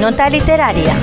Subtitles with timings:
[0.00, 0.94] Nota literaria.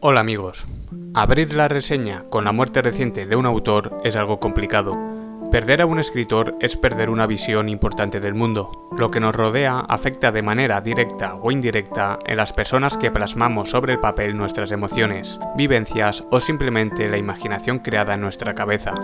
[0.00, 0.66] Hola amigos.
[1.14, 5.23] Abrir la reseña con la muerte reciente de un autor es algo complicado.
[5.54, 8.88] Perder a un escritor es perder una visión importante del mundo.
[8.98, 13.70] Lo que nos rodea afecta de manera directa o indirecta en las personas que plasmamos
[13.70, 18.94] sobre el papel nuestras emociones, vivencias o simplemente la imaginación creada en nuestra cabeza.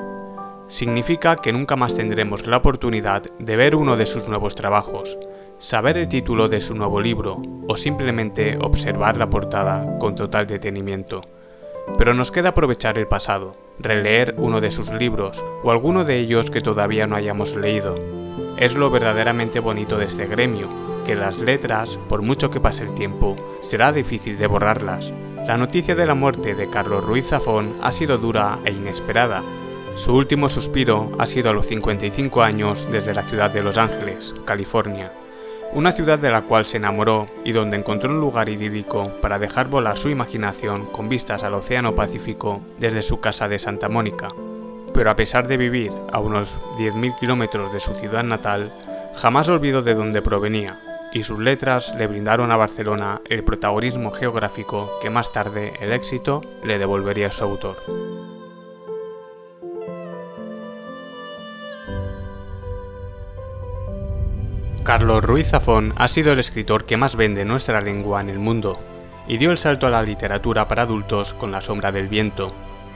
[0.66, 5.20] Significa que nunca más tendremos la oportunidad de ver uno de sus nuevos trabajos,
[5.58, 11.22] saber el título de su nuevo libro o simplemente observar la portada con total detenimiento.
[11.98, 16.50] Pero nos queda aprovechar el pasado, releer uno de sus libros o alguno de ellos
[16.50, 17.94] que todavía no hayamos leído.
[18.56, 20.68] Es lo verdaderamente bonito de este gremio,
[21.04, 25.12] que las letras, por mucho que pase el tiempo, será difícil de borrarlas.
[25.46, 29.42] La noticia de la muerte de Carlos Ruiz Zafón ha sido dura e inesperada.
[29.94, 34.34] Su último suspiro ha sido a los 55 años desde la ciudad de Los Ángeles,
[34.44, 35.12] California
[35.72, 39.68] una ciudad de la cual se enamoró y donde encontró un lugar idílico para dejar
[39.68, 44.30] volar su imaginación con vistas al Océano Pacífico desde su casa de Santa Mónica.
[44.92, 48.72] Pero a pesar de vivir a unos 10.000 kilómetros de su ciudad natal,
[49.14, 50.80] jamás olvidó de dónde provenía,
[51.12, 56.40] y sus letras le brindaron a Barcelona el protagonismo geográfico que más tarde el éxito
[56.64, 58.09] le devolvería a su autor.
[64.82, 68.80] Carlos Ruiz Zafón ha sido el escritor que más vende nuestra lengua en el mundo,
[69.28, 72.50] y dio el salto a la literatura para adultos con La sombra del viento,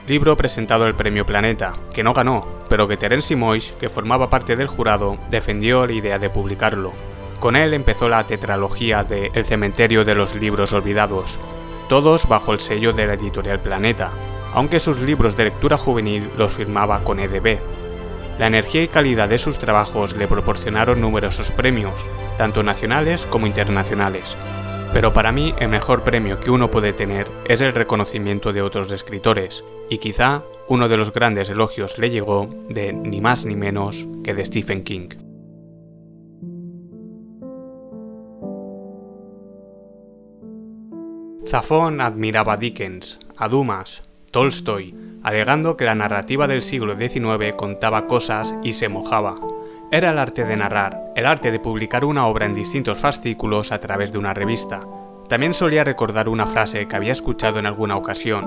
[0.07, 4.55] libro presentado al Premio Planeta, que no ganó, pero que Terence Moix, que formaba parte
[4.55, 6.91] del jurado, defendió la idea de publicarlo.
[7.39, 11.39] Con él empezó la tetralogía de El cementerio de los libros olvidados,
[11.87, 14.11] todos bajo el sello de la editorial Planeta,
[14.53, 17.59] aunque sus libros de lectura juvenil los firmaba con EDB,
[18.37, 24.37] la energía y calidad de sus trabajos le proporcionaron numerosos premios, tanto nacionales como internacionales.
[24.93, 28.91] Pero para mí el mejor premio que uno puede tener es el reconocimiento de otros
[28.91, 34.07] escritores, y quizá uno de los grandes elogios le llegó de ni más ni menos
[34.23, 35.09] que de Stephen King.
[41.47, 44.95] Zafón admiraba a Dickens, a Dumas, Tolstoy,
[45.25, 49.33] alegando que la narrativa del siglo XIX contaba cosas y se mojaba.
[49.91, 53.79] Era el arte de narrar, el arte de publicar una obra en distintos fascículos a
[53.79, 54.81] través de una revista.
[55.27, 58.45] También solía recordar una frase que había escuchado en alguna ocasión.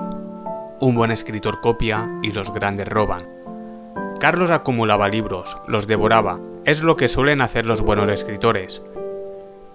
[0.79, 3.27] Un buen escritor copia y los grandes roban.
[4.21, 8.81] Carlos acumulaba libros, los devoraba, es lo que suelen hacer los buenos escritores,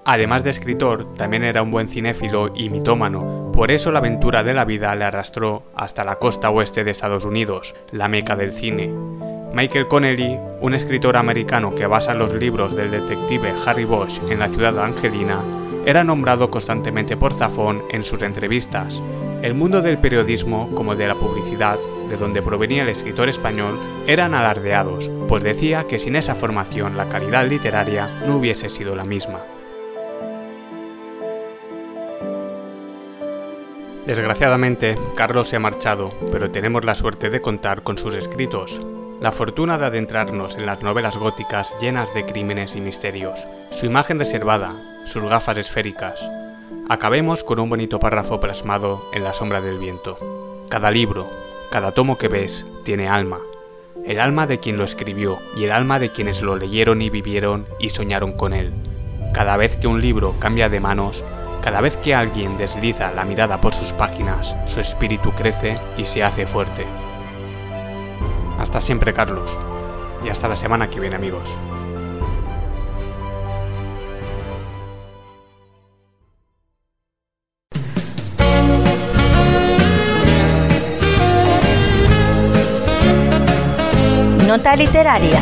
[0.06, 4.52] Además de escritor, también era un buen cinéfilo y mitómano, por eso la aventura de
[4.52, 8.92] la vida le arrastró hasta la costa oeste de Estados Unidos, la meca del cine.
[9.54, 14.48] Michael Connelly, un escritor americano que basa los libros del detective Harry Bosch en la
[14.50, 15.40] ciudad angelina,
[15.86, 19.02] era nombrado constantemente por Zafón en sus entrevistas.
[19.40, 21.78] El mundo del periodismo, como el de la publicidad,
[22.08, 27.08] de donde provenía el escritor español, eran alardeados, pues decía que sin esa formación la
[27.08, 29.40] calidad literaria no hubiese sido la misma.
[34.06, 38.82] Desgraciadamente, Carlos se ha marchado, pero tenemos la suerte de contar con sus escritos.
[39.20, 44.18] La fortuna de adentrarnos en las novelas góticas llenas de crímenes y misterios, su imagen
[44.18, 44.74] reservada,
[45.06, 46.30] sus gafas esféricas.
[46.90, 50.18] Acabemos con un bonito párrafo plasmado en la sombra del viento.
[50.68, 51.26] Cada libro,
[51.70, 53.38] cada tomo que ves, tiene alma.
[54.04, 57.66] El alma de quien lo escribió y el alma de quienes lo leyeron y vivieron
[57.78, 58.74] y soñaron con él.
[59.32, 61.24] Cada vez que un libro cambia de manos,
[61.64, 66.22] cada vez que alguien desliza la mirada por sus páginas, su espíritu crece y se
[66.22, 66.84] hace fuerte.
[68.58, 69.58] Hasta siempre, Carlos.
[70.22, 71.58] Y hasta la semana que viene, amigos.
[84.46, 85.40] Nota literaria.